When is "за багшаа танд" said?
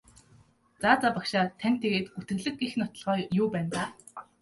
1.01-1.77